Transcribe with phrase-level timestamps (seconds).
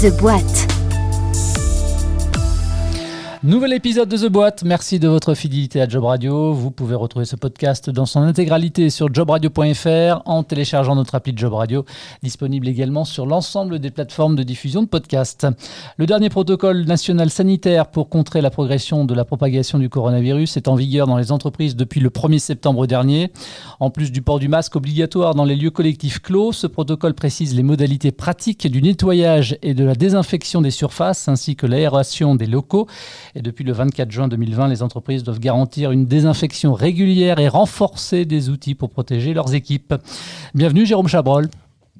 [0.00, 0.77] The Boîte.
[3.48, 4.62] Nouvel épisode de The Boîte.
[4.62, 6.52] Merci de votre fidélité à Job Radio.
[6.52, 11.54] Vous pouvez retrouver ce podcast dans son intégralité sur jobradio.fr en téléchargeant notre appli Job
[11.54, 11.86] Radio,
[12.22, 15.46] disponible également sur l'ensemble des plateformes de diffusion de podcasts.
[15.96, 20.68] Le dernier protocole national sanitaire pour contrer la progression de la propagation du coronavirus est
[20.68, 23.32] en vigueur dans les entreprises depuis le 1er septembre dernier.
[23.80, 27.54] En plus du port du masque obligatoire dans les lieux collectifs clos, ce protocole précise
[27.54, 32.44] les modalités pratiques du nettoyage et de la désinfection des surfaces ainsi que l'aération des
[32.44, 32.86] locaux.
[33.38, 38.24] Et depuis le 24 juin 2020, les entreprises doivent garantir une désinfection régulière et renforcer
[38.24, 39.94] des outils pour protéger leurs équipes.
[40.56, 41.48] Bienvenue Jérôme Chabrol.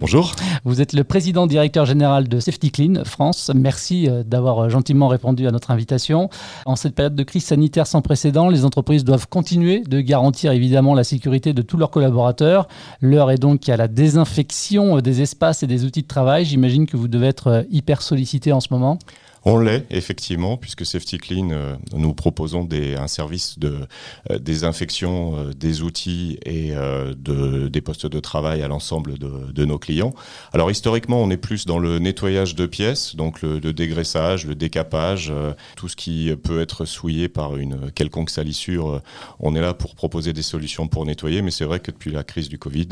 [0.00, 0.34] Bonjour.
[0.64, 3.52] Vous êtes le président directeur général de Safety Clean France.
[3.54, 6.28] Merci euh, d'avoir euh, gentiment répondu à notre invitation.
[6.66, 10.94] En cette période de crise sanitaire sans précédent, les entreprises doivent continuer de garantir évidemment
[10.94, 12.66] la sécurité de tous leurs collaborateurs.
[13.00, 16.44] L'heure est donc à la désinfection euh, des espaces et des outils de travail.
[16.44, 18.98] J'imagine que vous devez être hyper sollicité en ce moment.
[19.44, 23.86] On l'est effectivement, puisque Safety Clean, euh, nous proposons un service de
[24.30, 29.64] euh, désinfection euh, des outils et de, des postes de travail à l'ensemble de, de,
[29.64, 30.12] nos clients.
[30.52, 34.54] Alors historiquement, on est plus dans le nettoyage de pièces, donc le, le dégraissage, le
[34.54, 35.32] décapage,
[35.76, 39.02] tout ce qui peut être souillé par une quelconque salissure.
[39.40, 42.24] on est là pour proposer des solutions pour nettoyer, mais c'est vrai que depuis la
[42.24, 42.88] crise du Covid,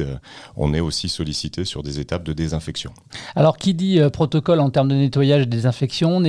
[0.57, 2.93] on est aussi sollicité sur des étapes de désinfection.
[3.35, 6.21] Alors qui dit protocole en termes de nettoyage et désinfection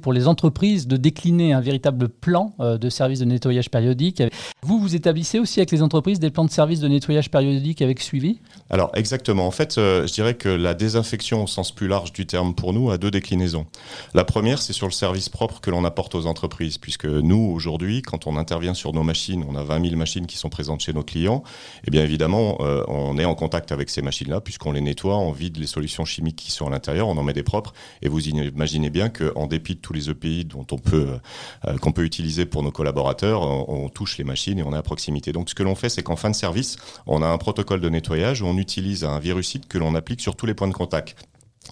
[0.00, 4.22] pour les entreprises de décliner un véritable plan euh, de service de nettoyage périodique.
[4.62, 8.00] Vous, vous établissez aussi avec les entreprises des plans de service de nettoyage périodique avec
[8.00, 8.38] suivi?
[8.70, 9.46] Alors exactement.
[9.46, 12.72] En fait, euh, je dirais que la désinfection au sens plus large du terme pour
[12.72, 13.66] nous a deux déclinaisons.
[14.14, 18.02] La première, c'est sur le service propre que l'on apporte aux entreprises, puisque nous, aujourd'hui,
[18.02, 20.92] quand on intervient sur nos machines, on a 20 000 machines qui sont présentes chez
[20.92, 24.72] nos clients, et eh bien évidemment, euh, on est en contact avec ces machines-là, puisqu'on
[24.72, 27.42] les nettoie, on vide les solutions chimiques qui sont à l'intérieur, on en met des
[27.42, 30.48] propres, et vous imaginez bien qu'en en dépit de tous les EPI
[30.82, 31.18] peut
[31.66, 34.82] euh, qu'on peut utiliser pour nos collaborateurs, on, touche les machines et on est à
[34.82, 35.32] proximité.
[35.32, 37.88] Donc ce que l'on fait, c'est qu'en fin de service, on a un protocole de
[37.88, 41.16] nettoyage où on utilise un virucide que l'on applique sur tous les points de contact.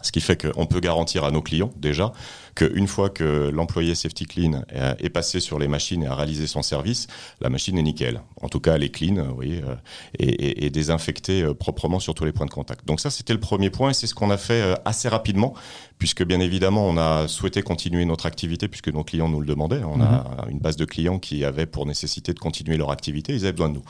[0.00, 2.12] Ce qui fait qu'on peut garantir à nos clients déjà
[2.54, 4.62] qu'une fois que l'employé Safety Clean
[4.98, 7.06] est passé sur les machines et a réalisé son service,
[7.40, 8.20] la machine est nickel.
[8.40, 9.74] En tout cas, elle est clean, vous voyez, euh,
[10.18, 12.86] et, et, désinfectée euh, proprement sur tous les points de contact.
[12.86, 15.54] Donc ça, c'était le premier point et c'est ce qu'on a fait euh, assez rapidement,
[15.98, 19.82] puisque bien évidemment, on a souhaité continuer notre activité puisque nos clients nous le demandaient.
[19.84, 20.50] On a mhm.
[20.50, 23.68] une base de clients qui avaient pour nécessité de continuer leur activité, ils avaient besoin
[23.68, 23.84] de nous.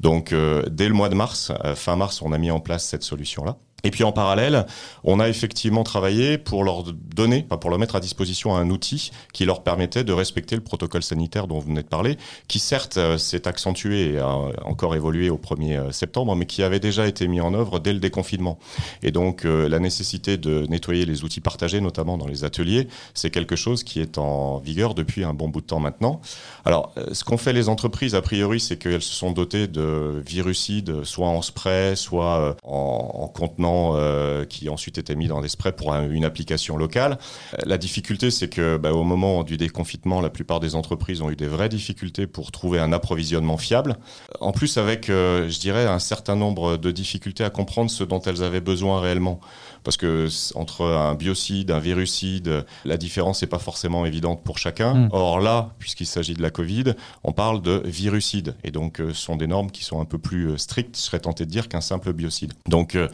[0.00, 0.34] Donc
[0.70, 3.56] dès le mois de mars, fin mars, on a mis en place cette solution-là.
[3.88, 4.66] Et puis en parallèle,
[5.02, 9.46] on a effectivement travaillé pour leur donner, pour leur mettre à disposition un outil qui
[9.46, 12.18] leur permettait de respecter le protocole sanitaire dont vous venez de parler,
[12.48, 14.28] qui certes euh, s'est accentué et a
[14.66, 17.94] encore évolué au 1er euh, septembre, mais qui avait déjà été mis en œuvre dès
[17.94, 18.58] le déconfinement.
[19.02, 23.30] Et donc euh, la nécessité de nettoyer les outils partagés, notamment dans les ateliers, c'est
[23.30, 26.20] quelque chose qui est en vigueur depuis un bon bout de temps maintenant.
[26.66, 31.04] Alors ce qu'ont fait les entreprises, a priori, c'est qu'elles se sont dotées de virucides,
[31.04, 35.72] soit en spray, soit en, en contenant euh, qui ensuite était mis dans des sprays
[35.72, 37.18] pour une application locale.
[37.64, 41.36] La difficulté, c'est que bah, au moment du déconfinement, la plupart des entreprises ont eu
[41.36, 43.96] des vraies difficultés pour trouver un approvisionnement fiable.
[44.40, 48.20] En plus, avec, euh, je dirais, un certain nombre de difficultés à comprendre ce dont
[48.20, 49.40] elles avaient besoin réellement
[49.88, 54.94] parce que entre un biocide, un virucide, la différence n'est pas forcément évidente pour chacun.
[54.94, 55.08] Mm.
[55.12, 56.94] Or là, puisqu'il s'agit de la Covid,
[57.24, 60.18] on parle de virucide, et donc euh, ce sont des normes qui sont un peu
[60.18, 62.52] plus euh, strictes, je serais tenté de dire, qu'un simple biocide.
[62.66, 63.08] Donc euh,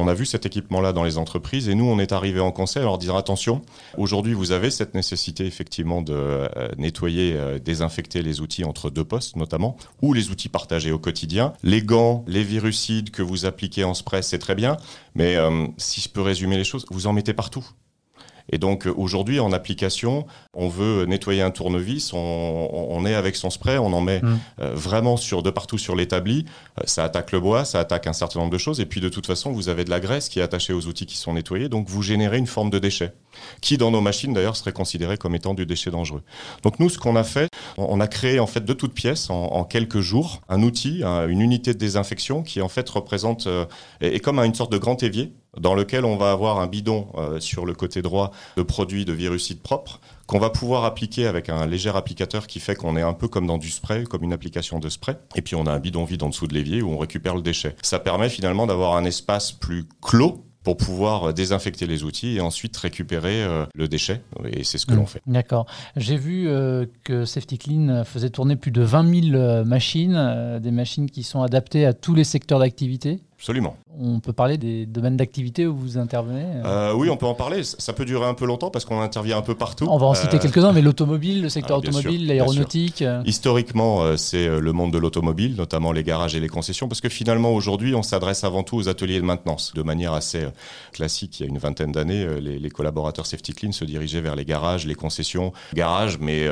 [0.00, 2.82] on a vu cet équipement-là dans les entreprises, et nous, on est arrivé en conseil
[2.82, 3.62] à leur dire attention,
[3.96, 9.76] aujourd'hui vous avez cette nécessité effectivement de nettoyer, désinfecter les outils entre deux postes notamment,
[10.02, 11.52] ou les outils partagés au quotidien.
[11.62, 14.76] Les gants, les virucides que vous appliquez en spray, c'est très bien,
[15.14, 15.36] mais
[15.76, 17.66] si je peux résumer les choses, vous en mettez partout.
[18.50, 23.50] Et donc euh, aujourd'hui, en application, on veut nettoyer un tournevis, on, est avec son
[23.50, 24.38] spray, on en met mm.
[24.60, 26.44] euh, vraiment sur de partout sur l'établi.
[26.78, 28.80] Euh, ça attaque le bois, ça attaque un certain nombre de choses.
[28.80, 31.06] Et puis de toute façon, vous avez de la graisse qui est attachée aux outils
[31.06, 33.12] qui sont nettoyés, donc vous générez une forme de déchet,
[33.60, 36.22] qui dans nos machines d'ailleurs serait considéré comme étant du déchet dangereux.
[36.62, 37.48] Donc nous, ce qu'on a fait,
[37.78, 41.72] on a créé en fait de toutes pièces en, quelques jours un outil, une unité
[41.72, 43.46] de désinfection qui en fait représente
[44.00, 47.08] est, est comme une sorte de grand évier dans lequel on va avoir un bidon
[47.16, 51.48] euh, sur le côté droit de produits de virucides propres qu'on va pouvoir appliquer avec
[51.48, 54.32] un léger applicateur qui fait qu'on est un peu comme dans du spray, comme une
[54.32, 55.16] application de spray.
[55.34, 57.42] Et puis on a un bidon vide en dessous de l'évier où on récupère le
[57.42, 57.74] déchet.
[57.82, 62.40] Ça permet finalement d'avoir un espace plus clos pour pouvoir euh, désinfecter les outils et
[62.40, 64.20] ensuite récupérer euh, le déchet.
[64.52, 65.06] Et c'est ce que l'on mmh.
[65.06, 65.22] fait.
[65.26, 65.66] D'accord.
[65.96, 66.48] J'ai vu
[67.02, 71.86] que Safety Clean faisait tourner plus de 20 000 machines, des machines qui sont adaptées
[71.86, 73.20] à tous les secteurs d'activité.
[73.40, 73.74] Absolument.
[73.98, 77.62] On peut parler des domaines d'activité où vous intervenez euh, Oui, on peut en parler.
[77.64, 79.86] Ça peut durer un peu longtemps parce qu'on intervient un peu partout.
[79.88, 83.02] On va en citer quelques-uns, mais l'automobile, le secteur ah, automobile, l'aéronautique.
[83.24, 87.54] Historiquement, c'est le monde de l'automobile, notamment les garages et les concessions, parce que finalement,
[87.54, 89.72] aujourd'hui, on s'adresse avant tout aux ateliers de maintenance.
[89.74, 90.46] De manière assez
[90.92, 94.36] classique, il y a une vingtaine d'années, les, les, collaborateurs Safety Clean se dirigeaient vers
[94.36, 96.46] les garages, les concessions, garages, mais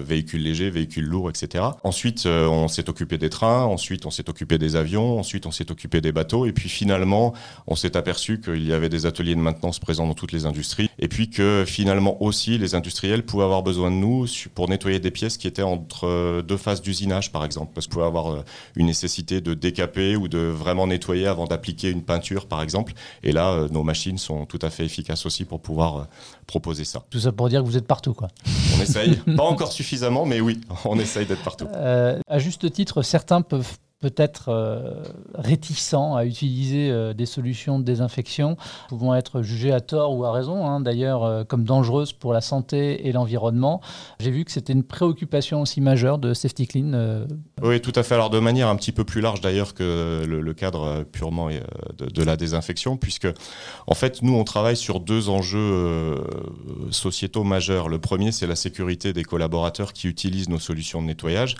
[0.00, 1.64] véhicules légers, véhicules lourds, etc.
[1.82, 5.72] Ensuite, on s'est occupé des trains, ensuite on s'est occupé des avions, ensuite on s'est
[5.72, 6.12] occupé des
[6.46, 7.34] et puis finalement
[7.66, 10.90] on s'est aperçu qu'il y avait des ateliers de maintenance présents dans toutes les industries,
[10.98, 15.10] et puis que finalement aussi les industriels pouvaient avoir besoin de nous pour nettoyer des
[15.10, 18.44] pièces qui étaient entre deux phases d'usinage par exemple, parce qu'on pouvait avoir euh,
[18.76, 22.92] une nécessité de décaper ou de vraiment nettoyer avant d'appliquer une peinture par exemple,
[23.22, 26.04] et là euh, nos machines sont tout à fait efficaces aussi pour pouvoir euh,
[26.46, 27.02] proposer ça.
[27.10, 28.28] Tout ça pour dire que vous êtes partout quoi.
[28.76, 31.66] On essaye, pas encore suffisamment, mais oui, on essaye d'être partout.
[31.74, 35.02] à juste titre, certains peuvent peut-être euh,
[35.34, 38.56] réticents à utiliser euh, des solutions de désinfection,
[38.88, 42.40] pouvant être jugées à tort ou à raison, hein, d'ailleurs, euh, comme dangereuses pour la
[42.40, 43.82] santé et l'environnement.
[44.18, 47.26] J'ai vu que c'était une préoccupation aussi majeure de Safety Clean.
[47.62, 48.14] Oui, tout à fait.
[48.14, 52.22] Alors de manière un petit peu plus large d'ailleurs que le, cadre purement de, de,
[52.22, 53.28] la désinfection, puisque
[53.86, 56.16] en fait, nous, on travaille sur deux enjeux
[56.90, 57.88] sociétaux majeurs.
[57.88, 61.56] Le premier, c'est la sécurité des collaborateurs qui utilisent nos solutions de nettoyage.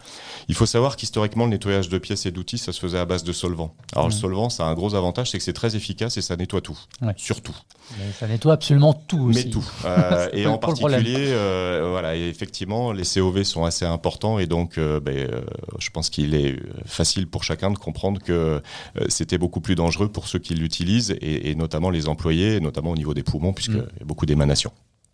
[0.49, 3.33] Il faut savoir qu'historiquement, le nettoyage de pièces d'outils, ça se faisait à base de
[3.33, 3.75] solvant.
[3.93, 6.37] Alors le solvant, ça a un gros avantage, c'est que c'est très efficace et ça
[6.37, 6.79] nettoie tout,
[7.17, 7.57] surtout.
[8.19, 9.45] ça nettoie absolument tout aussi.
[9.45, 9.65] Mais tout.
[9.85, 14.79] Euh, et en particulier, euh, voilà, et effectivement, les COV sont assez importants et donc,
[14.79, 15.29] euh, ben,
[15.79, 18.63] je pense qu'il est facile pour chacun de comprendre que
[19.09, 23.15] c'était beaucoup plus dangereux pour ceux qui l'utilisent et, notamment les employés, notamment au niveau
[23.15, 23.89] des poumons, puisqu'il mm.
[23.99, 24.73] y a beaucoup d'émanations.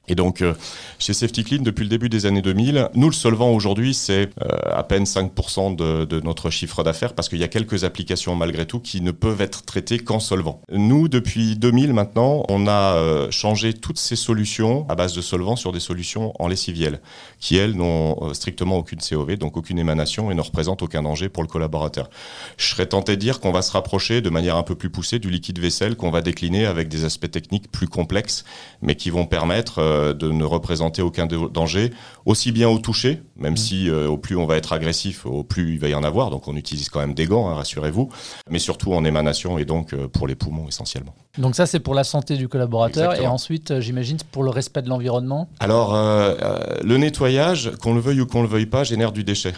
[0.08, 0.54] Et donc, euh,
[0.98, 4.48] chez Safety Clean, depuis le début des années 2000, nous, le solvant aujourd'hui, c'est euh,
[4.72, 8.80] à peine 5% de, notre chiffre d'affaires parce qu'il y a quelques applications malgré tout
[8.80, 10.62] qui ne peuvent être traitées qu'en solvant.
[10.70, 15.56] Nous, depuis 2000 maintenant, on a euh, changé toutes ces solutions à base de solvant
[15.56, 17.00] sur des solutions en lessiviel
[17.40, 21.42] qui, elles, n'ont strictement aucune COV, donc aucune émanation et ne représentent aucun danger pour
[21.42, 22.08] le collaborateur.
[22.56, 25.18] Je serais tenté de dire qu'on va se rapprocher de manière un peu plus poussée
[25.18, 28.44] du liquide vaisselle qu'on va décliner avec des aspects techniques plus complexes,
[28.82, 31.92] mais qui vont permettre euh, de ne représenter aucun danger,
[32.24, 33.56] aussi bien au toucher, même mmh.
[33.56, 36.30] si euh, au plus on va être agressif, au plus il va y en avoir,
[36.30, 38.10] donc on utilise quand même des gants, hein, rassurez-vous,
[38.50, 41.14] mais surtout en émanation et donc euh, pour les poumons essentiellement.
[41.38, 44.88] Donc ça c'est pour la santé du collaborateur et ensuite j'imagine pour le respect de
[44.88, 49.52] l'environnement Alors le nettoyage, qu'on le veuille ou qu'on le veuille pas, génère du déchet.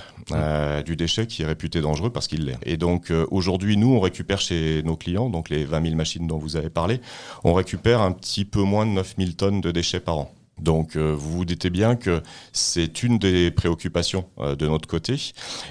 [0.84, 2.58] du déchet qui est réputé dangereux parce qu'il l'est.
[2.64, 6.38] Et donc aujourd'hui, nous, on récupère chez nos clients, donc les 20 000 machines dont
[6.38, 7.00] vous avez parlé,
[7.44, 10.30] on récupère un petit peu moins de 9 000 tonnes de déchets par an.
[10.60, 12.22] Donc euh, vous vous dites bien que
[12.52, 15.14] c'est une des préoccupations euh, de notre côté.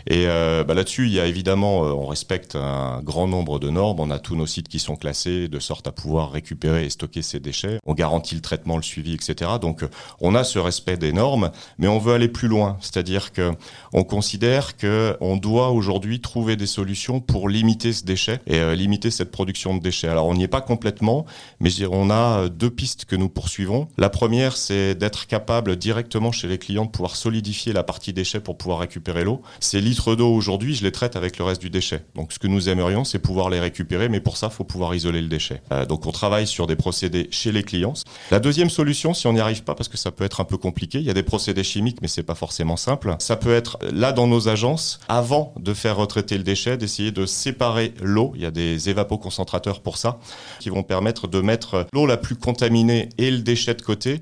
[0.08, 4.00] Et euh, bah, là-dessus, il y a évidemment, on respecte un grand nombre de normes.
[4.00, 7.22] On a tous nos sites qui sont classés de sorte à pouvoir récupérer et stocker
[7.22, 7.80] ces déchets.
[7.86, 9.52] On garantit le traitement, le suivi, etc.
[9.62, 9.84] Donc
[10.20, 12.78] on a ce respect des normes, mais on veut aller plus loin.
[12.80, 13.52] C'est-à-dire que
[13.94, 19.12] on considère que on doit aujourd'hui trouver des solutions pour limiter ce déchet et limiter
[19.12, 20.08] cette production de déchets.
[20.08, 21.26] Alors on n'y est pas complètement,
[21.60, 23.88] mais on a deux pistes que nous poursuivons.
[23.98, 28.40] La première, c'est d'être capable directement chez les clients de pouvoir solidifier la partie déchet
[28.40, 29.42] pour pouvoir récupérer l'eau.
[29.60, 32.04] Ces litres d'eau aujourd'hui, je les traite avec le reste du déchet.
[32.16, 34.96] Donc ce que nous aimerions, c'est pouvoir les récupérer, mais pour ça, il faut pouvoir
[34.96, 35.62] isoler le déchet.
[35.72, 37.94] Euh, donc on travaille sur des procédés chez les clients.
[38.32, 40.58] La deuxième solution, si on n'y arrive pas, parce que ça peut être un peu
[40.58, 43.16] compliqué, il y a des procédés chimiques, mais c'est pas forcément simple.
[43.20, 47.26] Ça peut être là dans nos agences, avant de faire retraiter le déchet, d'essayer de
[47.26, 48.34] séparer l'eau.
[48.36, 50.20] Il y a des évapoconcentrateurs pour ça,
[50.60, 54.22] qui vont permettre de mettre l'eau la plus contaminée et le déchet de côté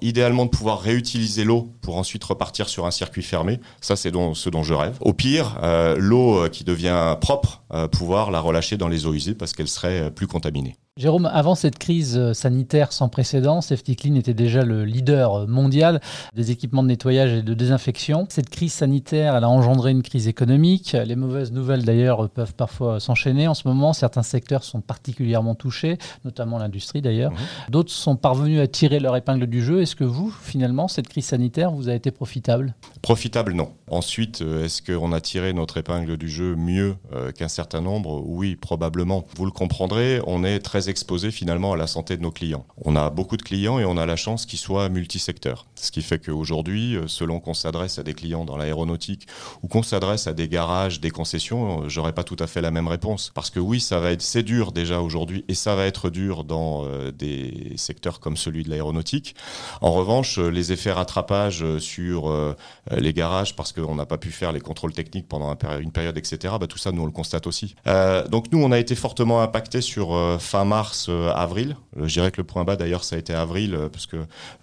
[0.00, 3.60] idéalement de pouvoir réutiliser l'eau pour ensuite repartir sur un circuit fermé.
[3.80, 4.96] Ça, c'est ce dont je rêve.
[5.00, 9.14] Au pire, euh, l'eau euh, qui devient propre, euh, pouvoir la relâcher dans les eaux
[9.14, 10.76] usées parce qu'elle serait plus contaminée.
[10.98, 16.00] Jérôme, avant cette crise euh, sanitaire sans précédent, Safety Clean était déjà le leader mondial
[16.34, 18.26] des équipements de nettoyage et de désinfection.
[18.30, 20.96] Cette crise sanitaire, elle a engendré une crise économique.
[21.04, 23.46] Les mauvaises nouvelles, d'ailleurs, peuvent parfois s'enchaîner.
[23.46, 27.32] En ce moment, certains secteurs sont particulièrement touchés, notamment l'industrie, d'ailleurs.
[27.32, 27.72] Mmh.
[27.72, 29.82] D'autres sont parvenus à tirer leur épingle du jeu.
[29.82, 32.74] Est-ce que vous, finalement, cette crise sanitaire vous a été profitable?
[33.02, 33.70] Profitable, non.
[33.88, 38.20] Ensuite, euh, est-ce qu'on a tiré notre épingle du jeu mieux euh, qu'un certain nombre?
[38.26, 39.24] Oui, probablement.
[39.36, 42.66] Vous le comprendrez, on est très exposé finalement à la santé de nos clients.
[42.84, 45.66] On a beaucoup de clients et on a la chance qu'ils soient multisecteurs.
[45.76, 49.28] Ce qui fait qu'aujourd'hui, euh, selon qu'on s'adresse à des clients dans l'aéronautique
[49.62, 52.88] ou qu'on s'adresse à des garages, des concessions, j'aurais pas tout à fait la même
[52.88, 53.30] réponse.
[53.36, 56.42] Parce que oui, ça va être, c'est dur déjà aujourd'hui et ça va être dur
[56.42, 59.36] dans des secteurs comme celui de l'aéronautique.
[59.80, 62.56] En revanche, les effets rattrapage sur
[62.90, 66.54] les garages, parce qu'on n'a pas pu faire les contrôles techniques pendant une période, etc.
[66.60, 67.74] Bah, tout ça, nous, on le constate aussi.
[67.86, 71.76] Euh, donc nous, on a été fortement impacté sur euh, fin mars, avril.
[71.96, 74.16] je dirais que le point bas, d'ailleurs, ça a été avril, parce que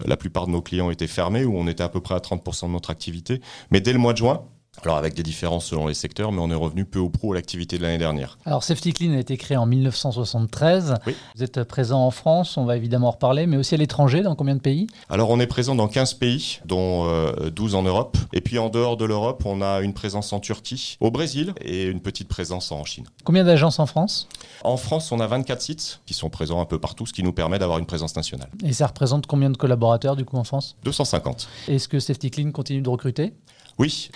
[0.05, 2.67] la plupart de nos clients étaient fermés, où on était à peu près à 30%
[2.67, 3.41] de notre activité.
[3.72, 4.43] Mais dès le mois de juin,
[4.82, 7.36] alors avec des différences selon les secteurs, mais on est revenu peu ou prou à
[7.36, 8.38] l'activité de l'année dernière.
[8.46, 10.96] Alors Safety Clean a été créé en 1973.
[11.36, 14.36] Vous êtes présent en France, on va évidemment en reparler, mais aussi à l'étranger, dans
[14.36, 14.88] combien de pays?
[15.10, 17.06] Alors on est présent dans 15 pays, dont
[17.50, 18.18] 12 euh, en Europe.
[18.34, 21.86] Et puis en dehors de l'Europe, on a une présence en Turquie, au Brésil et
[21.86, 23.06] une petite présence en Chine.
[23.24, 24.27] Combien d'agences en France?
[24.63, 27.34] En France, on a 24 sites qui sont présents un peu partout, ce qui nous
[27.34, 28.50] permet d'avoir une présence nationale.
[28.63, 30.75] Et ça représente combien de collaborateurs du coup en France?
[30.84, 31.48] 250.
[31.68, 33.34] Est-ce que Safety Clean continue de recruter?
[33.80, 34.10] Oui.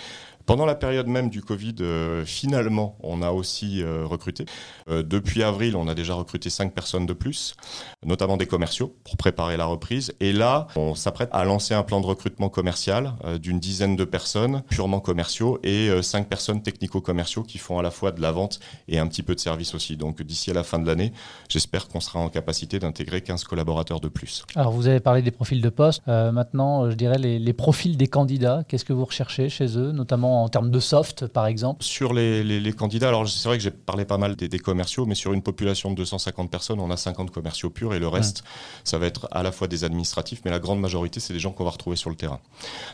[0.48, 4.46] Pendant la période même du Covid, euh, finalement, on a aussi euh, recruté.
[4.88, 7.54] Euh, depuis avril, on a déjà recruté cinq personnes de plus,
[8.02, 10.14] notamment des commerciaux, pour préparer la reprise.
[10.20, 13.12] Et là, on s'apprête à lancer un plan de recrutement commercial
[13.42, 18.10] d'une dizaine de personnes purement commerciaux et cinq personnes technico-commerciaux qui font à la fois
[18.10, 19.98] de la vente et un petit peu de service aussi.
[19.98, 21.12] Donc d'ici à la fin de l'année,
[21.50, 24.44] j'espère qu'on sera en capacité d'intégrer 15 collaborateurs de plus.
[24.54, 26.06] Alors vous avez parlé des profils de poste.
[26.06, 28.64] maintenant, je dirais les, les profils des candidats.
[28.66, 32.72] Qu'est-ce que vous recherchez chez eux, notamment en termes de soft, par exemple Sur les,
[32.76, 35.90] candidats, alors c'est vrai que j'ai parlé pas mal des, commerciaux, mais sur une population
[35.90, 38.42] de 250 personnes, on a 50 commerciaux purs et le reste,
[38.84, 41.52] ça va être à la fois des administratifs, mais la grande majorité, c'est des gens
[41.52, 42.40] qu'on va retrouver sur le terrain.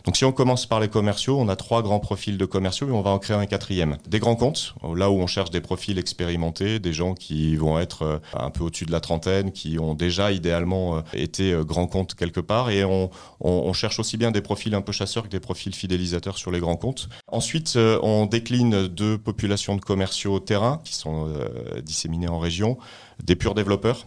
[0.05, 2.93] Donc si on commence par les commerciaux, on a trois grands profils de commerciaux et
[2.93, 3.97] on va en créer un quatrième.
[4.09, 8.03] Des grands comptes, là où on cherche des profils expérimentés, des gens qui vont être
[8.03, 11.87] euh, un peu au-dessus de la trentaine, qui ont déjà idéalement euh, été euh, grands
[11.87, 13.11] comptes quelque part, et on,
[13.41, 16.61] on cherche aussi bien des profils un peu chasseurs que des profils fidélisateurs sur les
[16.61, 17.09] grands comptes.
[17.35, 22.79] Ensuite, euh, on décline deux populations de commerciaux terrain qui sont euh, disséminés en région,
[23.25, 24.07] des purs développeurs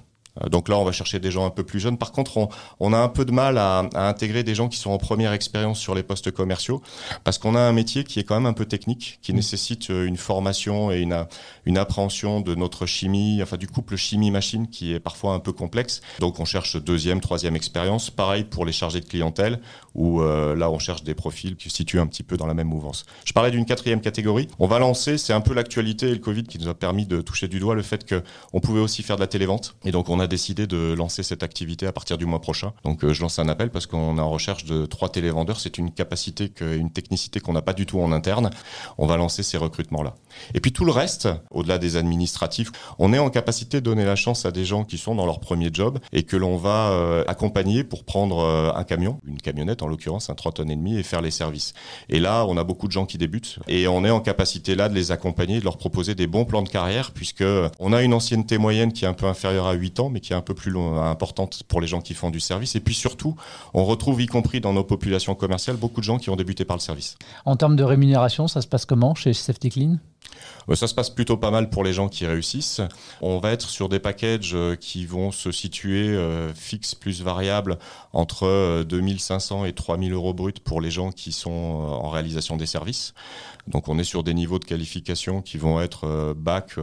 [0.50, 1.98] donc là, on va chercher des gens un peu plus jeunes.
[1.98, 4.98] Par contre, on, a un peu de mal à, intégrer des gens qui sont en
[4.98, 6.82] première expérience sur les postes commerciaux,
[7.24, 9.36] parce qu'on a un métier qui est quand même un peu technique, qui mmh.
[9.36, 11.26] nécessite euh, une formation et une,
[11.66, 16.02] une appréhension de notre chimie, enfin du couple chimie-machine, qui est parfois un peu complexe.
[16.20, 18.10] Donc on cherche deuxième, troisième expérience.
[18.10, 19.60] Pareil pour les chargés de clientèle,
[19.98, 22.54] où euh, là, on cherche des profils qui se situent un petit peu dans la
[22.54, 23.06] même mouvance.
[23.26, 24.48] Je parlais d'une quatrième catégorie.
[24.60, 27.22] On va lancer, c'est un peu l'actualité et le Covid qui nous a permis de
[27.22, 29.76] toucher du doigt le fait qu'on pouvait aussi faire de la télévente.
[29.86, 32.74] Et donc on a décidé de lancer cette activité à partir du mois prochain.
[32.84, 35.60] Donc euh, je lance un appel parce qu'on est en recherche de trois télévendeurs.
[35.60, 38.50] C'est une capacité, une technicité qu'on n'a pas du tout en interne.
[38.98, 40.16] On va lancer ces recrutements-là.
[40.54, 44.16] Et puis tout le reste, au-delà des administratifs, on est en capacité de donner la
[44.16, 47.24] chance à des gens qui sont dans leur premier job et que l'on va euh,
[47.28, 50.98] accompagner pour prendre euh, un camion, une camionnette en l'occurrence, un 3 tonnes et demi
[50.98, 51.74] et faire les services.
[52.10, 54.90] Et là, on a beaucoup de gens qui débutent et on est en capacité là
[54.90, 57.46] de les accompagner, de leur proposer des bons plans de carrière puisque
[57.80, 60.34] on a une ancienneté moyenne qui est un peu inférieure à 8 ans mais qui
[60.34, 62.76] est un peu plus importante pour les gens qui font du service.
[62.76, 63.36] Et puis surtout,
[63.74, 66.78] on retrouve, y compris dans nos populations commerciales, beaucoup de gens qui ont débuté par
[66.78, 67.18] le service.
[67.46, 69.98] En termes de rémunération, ça se passe comment chez Safety Clean?
[70.76, 72.82] Ça se passe plutôt pas mal pour les gens qui réussissent.
[73.22, 77.78] On va être sur des packages euh, qui vont se situer euh, fixes plus variables
[78.12, 83.14] entre 2500 et 3000 euros bruts pour les gens qui sont en réalisation des services.
[83.68, 86.76] Donc on est sur des niveaux de qualification qui vont être bac,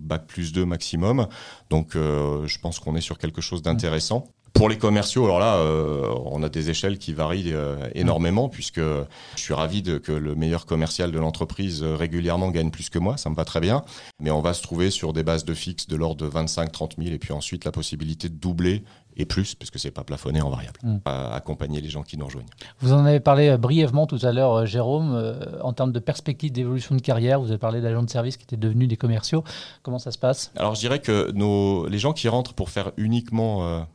[0.00, 1.28] bac plus 2 maximum.
[1.70, 4.26] Donc je pense qu'on est sur quelque chose d'intéressant.
[4.56, 8.80] Pour les commerciaux, alors là, euh, on a des échelles qui varient euh, énormément, puisque
[8.80, 9.04] je
[9.36, 13.18] suis ravi de, que le meilleur commercial de l'entreprise euh, régulièrement gagne plus que moi,
[13.18, 13.84] ça me va très bien.
[14.18, 17.14] Mais on va se trouver sur des bases de fixe de l'ordre de 25-30 000,
[17.14, 18.82] et puis ensuite la possibilité de doubler
[19.18, 20.96] et plus, puisque c'est pas plafonné en variable, mm.
[21.04, 22.48] à accompagner les gens qui nous rejoignent.
[22.80, 27.02] Vous en avez parlé brièvement tout à l'heure, Jérôme, en termes de perspective d'évolution de
[27.02, 27.40] carrière.
[27.40, 29.44] Vous avez parlé d'agents de service qui étaient devenus des commerciaux.
[29.82, 30.50] Comment ça se passe?
[30.56, 33.86] Alors je dirais que nos, les gens qui rentrent pour faire uniquement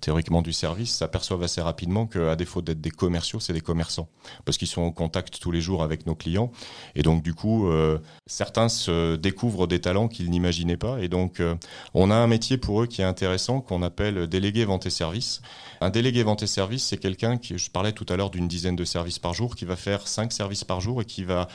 [0.00, 4.08] théoriquement du service s'aperçoivent assez rapidement qu'à défaut d'être des commerciaux, c'est des commerçants.
[4.44, 6.50] Parce qu'ils sont en contact tous les jours avec nos clients.
[6.94, 11.00] Et donc, du coup, euh, certains se découvrent des talents qu'ils n'imaginaient pas.
[11.00, 11.54] Et donc, euh,
[11.94, 15.40] on a un métier pour eux qui est intéressant, qu'on appelle délégué vente et service.
[15.80, 18.76] Un délégué vente et service, c'est quelqu'un qui, je parlais tout à l'heure d'une dizaine
[18.76, 21.48] de services par jour, qui va faire cinq services par jour et qui va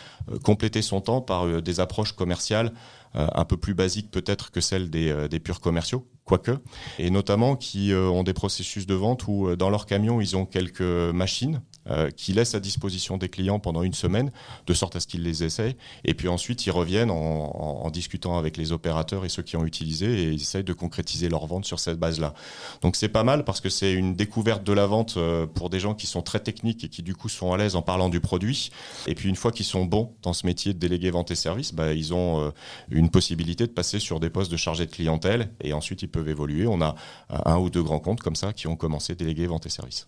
[0.44, 2.72] compléter son temps par des approches commerciales
[3.13, 6.51] un peu plus basiques peut-être que celles des, des purs commerciaux quoique,
[7.00, 10.36] et notamment qui euh, ont des processus de vente où euh, dans leur camion, ils
[10.36, 14.31] ont quelques machines euh, qui laissent à disposition des clients pendant une semaine,
[14.65, 18.57] de sorte à ce qu'ils les essayent, et puis ensuite ils reviennent en, discutant avec
[18.57, 21.79] les opérateurs et ceux qui ont utilisé, et ils essayent de concrétiser leur vente sur
[21.79, 22.33] cette base-là.
[22.81, 25.17] Donc c'est pas mal parce que c'est une découverte de la vente
[25.53, 27.81] pour des gens qui sont très techniques et qui du coup sont à l'aise en
[27.81, 28.71] parlant du produit,
[29.07, 31.73] et puis une fois qu'ils sont bons dans ce métier de délégué vente et service,
[31.73, 32.51] bah, ils ont
[32.89, 36.29] une possibilité de passer sur des postes de chargé de clientèle, et ensuite ils peuvent
[36.29, 36.67] évoluer.
[36.67, 36.95] On a
[37.29, 40.07] un ou deux grands comptes comme ça qui ont commencé délégués vente et services.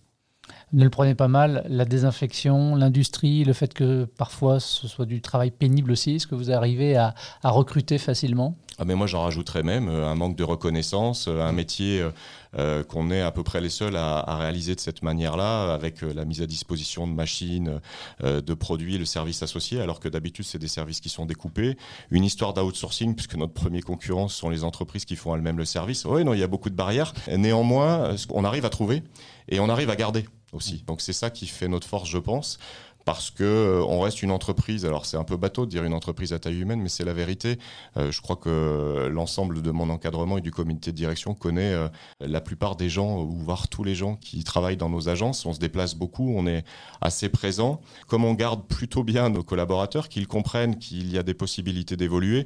[0.74, 5.22] Ne le prenez pas mal, la désinfection, l'industrie, le fait que parfois ce soit du
[5.22, 7.13] travail pénible aussi, est-ce que vous arrivez à,
[7.44, 8.58] recruter facilement?
[8.77, 12.06] Ah mais moi j'en rajouterais même euh, un manque de reconnaissance, euh, un métier
[12.60, 16.25] euh, qu'on est à peu près les seuls à, réaliser de cette manière-là, avec la
[16.25, 17.80] mise à disposition de machines,
[18.22, 21.77] de produits, le service associé, alors que d'habitude c'est des services qui sont découpés.
[22.12, 26.06] Une histoire d'outsourcing, puisque notre premier concurrent sont les entreprises qui font elles-mêmes le service.
[26.06, 27.13] Oui, non, il y a beaucoup de barrières.
[27.36, 29.01] Néanmoins, on arrive à trouver
[29.50, 30.25] et on arrive à garder
[30.86, 32.58] Donc c'est ça qui fait notre force, je pense
[33.08, 34.86] parce que euh, on reste une entreprise.
[34.86, 37.13] Alors c'est un peu bateau de dire une entreprise à taille humaine, mais c'est la
[37.13, 37.58] vérité.
[37.96, 41.88] Euh, je crois que l'ensemble de mon encadrement et du comité de direction connaît euh,
[42.20, 45.46] la plupart des gens, ou voire tous les gens qui travaillent dans nos agences.
[45.46, 46.66] On se déplace beaucoup, on est
[47.00, 47.80] assez présent.
[48.10, 52.46] Comme on garde plutôt bien nos collaborateurs, qu'ils comprennent qu'il y a des possibilités d'évoluer,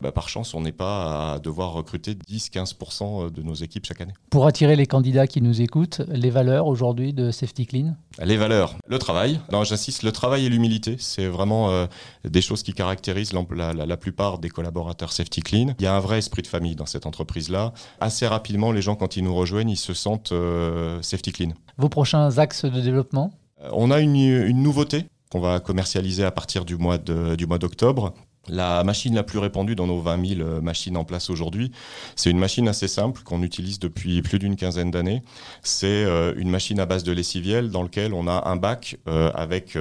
[0.00, 4.12] bah, par chance, on n'est pas à devoir recruter 10-15% de nos équipes chaque année.
[4.30, 8.76] Pour attirer les candidats qui nous écoutent, les valeurs aujourd'hui de Safety Clean Les valeurs,
[8.86, 9.40] le travail.
[9.52, 11.86] Non, j'insiste, le travail et l'humilité, c'est vraiment euh,
[12.24, 15.74] des choses qui caractérisent la, la, plupart des collaborateurs Safety Clean.
[15.78, 17.72] Il y a un vrai esprit de famille dans cette entreprise-là.
[18.00, 21.50] Assez rapidement, les gens, quand ils nous rejoignent, ils se sentent euh, Safety Clean.
[21.76, 23.32] Vos prochains axes de développement?
[23.62, 28.14] Euh, On a une, une nouveauté qu'on va commercialiser à partir du mois d'octobre.
[28.48, 31.72] La machine la plus répandue dans nos 20 000 euh, machines en place aujourd'hui,
[32.16, 35.22] c'est une machine assez simple qu'on utilise depuis plus d'une quinzaine d'années.
[35.62, 39.30] C'est euh, une machine à base de lessiviel dans lequel on a un bac euh,
[39.34, 39.76] avec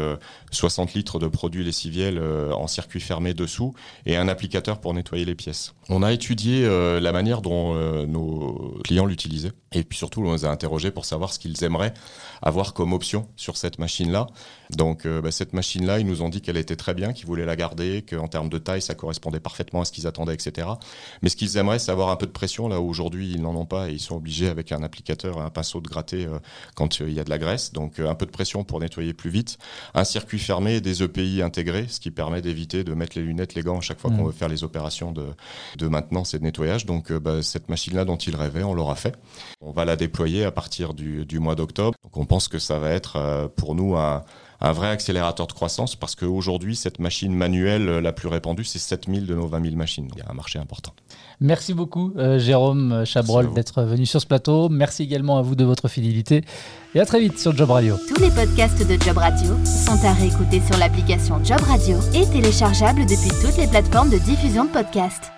[0.51, 2.21] 60 litres de produits lessiviel
[2.53, 3.73] en circuit fermé dessous
[4.05, 5.73] et un applicateur pour nettoyer les pièces.
[5.87, 6.67] On a étudié
[6.99, 7.73] la manière dont
[8.05, 11.93] nos clients l'utilisaient et puis surtout on les a interrogés pour savoir ce qu'ils aimeraient
[12.41, 14.27] avoir comme option sur cette machine-là.
[14.71, 17.55] Donc bah, cette machine-là, ils nous ont dit qu'elle était très bien, qu'ils voulaient la
[17.55, 20.67] garder, qu'en termes de taille, ça correspondait parfaitement à ce qu'ils attendaient, etc.
[21.21, 22.67] Mais ce qu'ils aimeraient, c'est avoir un peu de pression.
[22.67, 25.49] Là où aujourd'hui, ils n'en ont pas et ils sont obligés avec un applicateur, un
[25.49, 26.39] pinceau de gratter euh,
[26.75, 27.71] quand euh, il y a de la graisse.
[27.73, 29.57] Donc euh, un peu de pression pour nettoyer plus vite.
[29.93, 33.61] Un circuit fermé des EPI intégrés, ce qui permet d'éviter de mettre les lunettes, les
[33.61, 34.27] gants à chaque fois qu'on mmh.
[34.27, 35.27] veut faire les opérations de,
[35.77, 36.85] de maintenance et de nettoyage.
[36.85, 39.15] Donc bah, cette machine-là dont ils rêvaient, on l'aura fait.
[39.61, 41.95] On va la déployer à partir du, du mois d'octobre.
[42.03, 44.23] Donc on pense que ça va être pour nous un
[44.61, 48.79] un vrai accélérateur de croissance parce qu'aujourd'hui, cette machine manuelle euh, la plus répandue, c'est
[48.79, 50.07] 7000 de nos 20 000 machines.
[50.07, 50.93] Donc, il y a un marché important.
[51.41, 54.67] Merci beaucoup, euh, Jérôme Chabrol, d'être venu sur ce plateau.
[54.67, 56.43] Merci également à vous de votre fidélité.
[56.95, 57.95] Et à très vite sur Job Radio.
[58.07, 63.05] Tous les podcasts de Job Radio sont à réécouter sur l'application Job Radio et téléchargeables
[63.05, 65.31] depuis toutes les plateformes de diffusion de podcasts.